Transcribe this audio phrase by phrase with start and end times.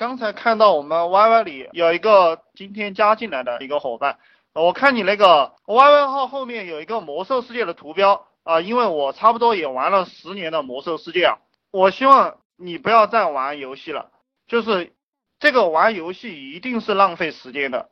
[0.00, 4.18] 刚才看到我们 Y Y 里有一个今天加进来的一个伙伴，
[4.54, 11.36] 我看你那个 Y Y 号后面有一个魔兽世界的图标啊，因为我差不多也玩了十年的魔兽世界啊，
[11.70, 14.10] 我希望你不要再玩游戏了，
[14.48, 14.94] 就是
[15.38, 17.90] 这个玩游戏一定是浪费时间的，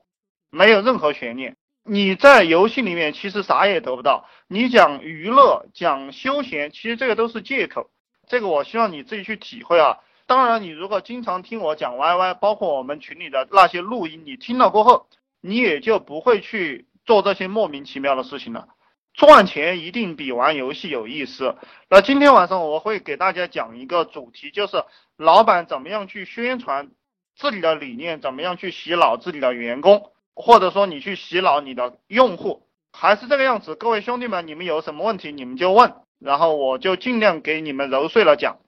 [0.48, 1.56] 没有任何悬念。
[1.82, 7.90] 你在游戏里面其实啥也得不到，你讲娱乐讲休闲，其实这个都是借口，
[8.26, 9.98] 这个我希望你自己去体会啊。
[10.28, 15.06] 当然，你如果经常听我讲 YY，包括我们群里的那些录音，你听了过后，
[15.40, 18.68] 你也就不会去做这些莫名其妙的事情了。
[19.14, 21.56] 赚钱一定比玩游戏有意思。
[21.88, 24.84] 那今天晚上我会给大家讲一个主题，就是
[25.16, 26.90] 老板怎么样去宣传
[27.34, 33.74] 自己的理念，怎么样去洗脑自己的员工，或者说你去洗脑你的用户，还是这个样子。
[33.74, 38.58] 各位兄弟们，你们有什么问题你们就问，然后我就尽量给你们揉碎了讲。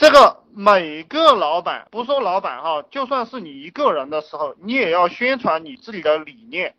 [0.00, 6.74] 这个每个老板，不说老板哈，就算是你一个人的时候，你也要宣传你自己的理念，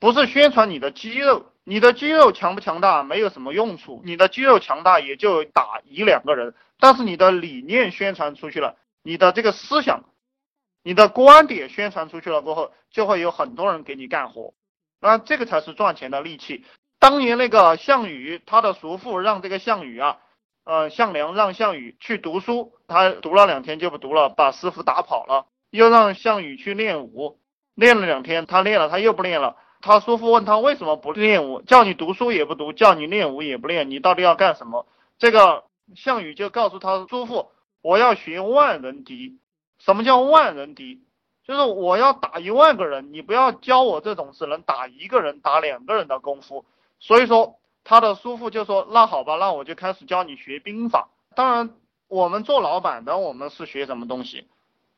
[0.00, 1.46] 不是宣传你的肌肉。
[1.62, 10.02] 你的肌肉强不强大没有什么用处，你的肌肉强大也就打一两个人，但是你的理念宣传出去了，你的这个思想、
[10.82, 14.52] 你的观点宣传出去了过后，就会有很多人给你干活，
[15.00, 16.64] 那这个才是赚钱的利器。
[16.98, 20.18] 当年那个项羽，他的叔父让这个项羽啊。
[20.64, 25.46] 呃，项梁让项羽去读书，他读了两天就不读了，把师傅打跑了。
[25.70, 27.40] 又让项羽去练武，
[27.74, 29.56] 练了两天，他练了，他又不练了。
[29.80, 34.86] 他叔父问他为什么不练武，叫你读书也不读，叫你练武也不练，你到底要干什么？
[35.18, 35.64] 这个
[35.96, 39.40] 项羽就告诉他叔父，我要学万人敌。
[39.80, 41.02] 什么叫万人敌？
[41.44, 46.64] 就是我要打一万个人，你不要教我这种只能打一个人、打两个人的功夫。
[47.00, 47.58] 所以说。
[47.84, 51.08] 他的叔父就说：“那好吧，那我就开始教你学兵法。
[51.34, 51.70] 当然，
[52.08, 54.46] 我们做老板的，我们是学什么东西？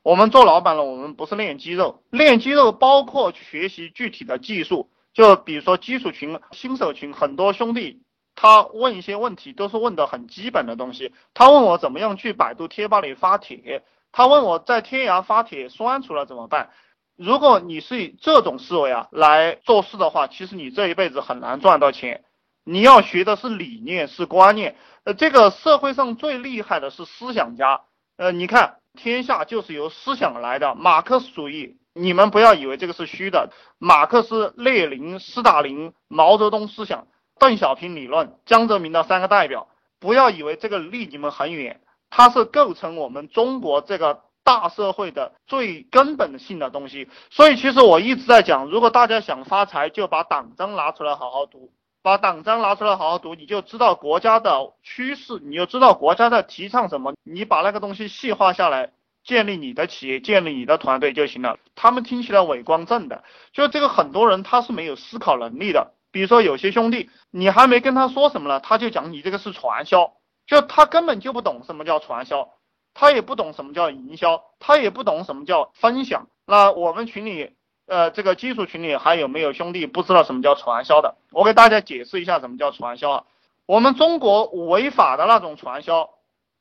[0.02, 4.90] 我们做老板了，我们不是练肌肉，练肌肉包括学习具体的技术。
[5.14, 8.02] 就比如说基础群、新手群，很多兄弟
[8.34, 11.12] 他问一些问题，都是问的很基本的东西。
[11.32, 16.70] 他问我怎么样去百度贴吧里发帖，他问我在天涯发帖删除了怎么办？
[17.16, 22.24] 如果你是以这种思维啊来做事的话，其实你这一辈子很难赚到钱。”
[22.64, 24.76] 你要学的是理念，是观念。
[25.04, 27.82] 呃，这个社会上最厉害的是思想家。
[28.16, 30.74] 呃，你看，天下就是由思想来的。
[30.74, 33.50] 马克思主义，你们不要以为这个是虚的。
[33.78, 37.06] 马克思、列宁、斯大林、毛泽东思想、
[37.38, 39.68] 邓小平理论、江泽民的三个代表，
[40.00, 47.10] 不要以为这个离你们很远，它是构成我们中国这个大社会的最根本性的东西。
[47.30, 51.72] 所以，其实我一直在讲，如果大家想发财，就把党章拿出来好好读。
[52.04, 57.14] 把党章拿出来好好读，你就知道国家的趋势，你就知道国家在提倡什么。
[57.22, 58.92] 你把那个东西细化下来，
[59.24, 61.58] 建立你的企业，建立你的团队就行了。
[61.74, 65.94] 他们听起来伟光正的，就这个很多人他是没有思考能力的。
[66.12, 70.12] 比如说有些兄弟，你还没跟他说什么呢，他就讲你这个是传销，
[70.46, 72.50] 就他根本就不懂什么叫传销，
[72.92, 76.26] 他也不懂什么叫营销，他也不懂什么叫分享。
[76.44, 77.54] 那我们群里。
[77.86, 81.16] 呃，这个基础群里还有没有兄弟不知道什么叫传销的？
[81.30, 83.24] 我给大家解释一下什么叫传销啊。
[83.66, 86.10] 我们中国违法的那种传销，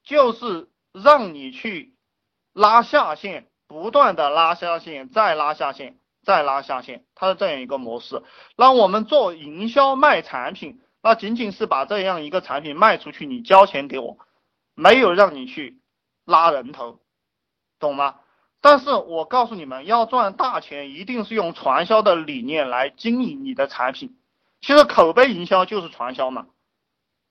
[0.03, 1.93] 就是让你去
[2.53, 8.21] 拉下线，不断的拉下线，再拉下线，再拉下线，它是这样一个模式。
[8.55, 14.17] 那我们做营销卖产品，那仅仅是把这样一个产品卖出去，你交钱给我，
[14.75, 15.79] 没有让你去
[16.25, 16.99] 拉人头，
[17.79, 18.15] 懂吗？
[18.63, 24.15] 但是我告诉你们，要赚大钱，一定是用传销的理念来经营你的产品。
[24.61, 26.45] 其实口碑营销就是传销嘛，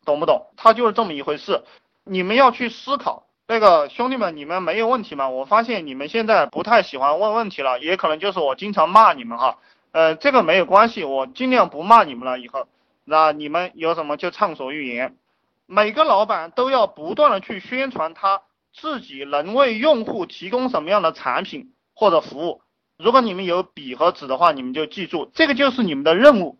[0.04, 0.48] 懂不懂？
[0.58, 1.64] 它就是这么一回事。
[2.04, 3.26] 你们要去思考。
[3.48, 5.30] 那个兄弟们，你们没有问题吗？
[5.30, 9.56] 我发现你们现在不太喜欢问问题了，也可能就是我经常骂你们哈。
[9.92, 12.38] 呃，这个没有关系，我尽量不骂你们了。
[12.38, 12.68] 以后，
[13.04, 15.16] 那你们有什么就畅所欲言。
[15.64, 18.42] 每个老板都要不断的去宣传他。
[18.74, 22.62] 自己能为用户提供什么样的产品或者服务？
[22.96, 26.58] 如果你们有笔和纸的话，你们就记住，这个就是你们的任务。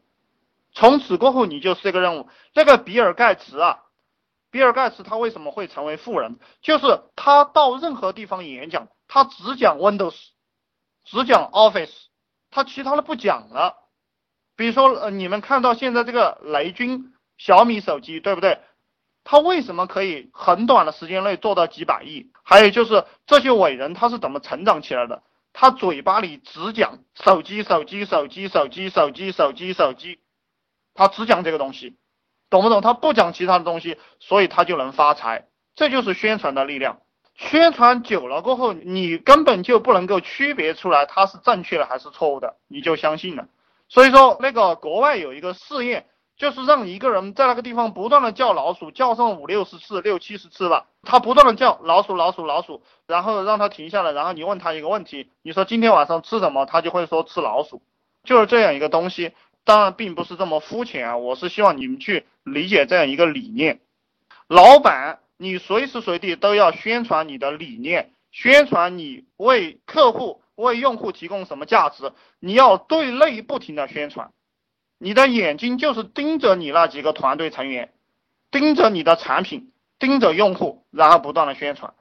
[0.72, 2.28] 从此过后，你就是这个任务。
[2.54, 3.80] 那个比尔盖茨啊，
[4.50, 6.38] 比尔盖茨他为什么会成为富人？
[6.62, 10.16] 就是他到任何地方演讲，他只讲 Windows，
[11.04, 11.92] 只讲 Office，
[12.50, 13.76] 他其他的不讲了。
[14.56, 18.58] 比如说，呃，你们看到现在这个雷军小米手机，对不对？
[19.24, 22.30] 他为什么可以很短的时间内做到几百亿？
[22.42, 25.22] 还有就是这些伟人他是怎么成长起来的？
[25.52, 30.18] 他嘴巴里只讲手机、手机、手机、手机、手机、手机、手机，
[30.94, 31.96] 他只讲这个东西，
[32.48, 32.80] 懂不懂？
[32.80, 35.46] 他不讲其他的东西，所以他就能发财。
[35.74, 37.00] 这就是宣传的力量。
[37.34, 43.48] 宣传久了过后，你根本就不能够区别出来它是正确的还是错误的，你就相信了。
[43.88, 46.06] 所以说，那个国外有一个试验，
[46.42, 57.80] 就是让一个人在那个地方不断的叫老鼠，叫上五六十次、六七十次吧，他不断的叫老鼠、老鼠、老鼠，然后让他停下来，然后你问他一个问题，你说今天晚上吃什么，他就会说吃老鼠，
[58.24, 59.30] 就是这样一个东西。
[59.62, 63.78] 当然并不是这么肤浅啊，我是希望你们去理解这样一个理念。
[64.48, 72.10] 老板，你随时随地都要宣传你的理念，宣传你为客户、为用户提供什么价值，
[72.40, 74.32] 你要对内不停的宣传。
[75.02, 77.92] 你的眼睛就是盯着你那几个团队成员，
[78.52, 81.92] 盯着你的产品，盯着用户，然后不断的宣传。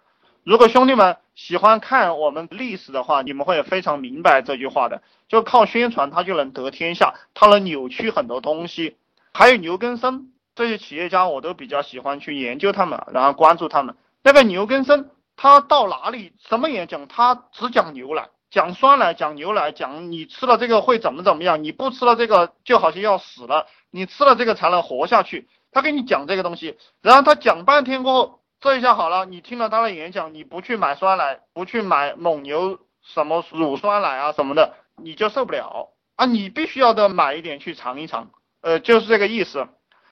[0.44, 5.02] 如果兄弟们喜欢看我们历史的话，你们会非常明白这句话的。
[5.28, 8.98] 就靠宣传，他就能得天下，他能扭曲很多东西。
[9.34, 13.96] 还有牛根生这些企业家，我都比较喜欢去研究他们，然后关注他们。
[14.22, 25.48] 那个牛根生，他到哪里什么演讲，他只讲牛奶，讲酸奶，讲牛奶，讲你吃了这个会怎么怎么样，你不吃了这个就好像要死了，你吃了这个才能活下去。
[25.72, 28.38] 他给你讲这个东西，然后他讲半天过后。
[28.60, 36.28] 这一下好了，你听了他的演讲，你不去买酸奶，不去买蒙牛什么乳酸奶啊什么的，你就受不了啊！
[36.28, 38.30] 你必须要的买一点去尝一尝，
[38.62, 39.68] 呃，就是这个意思。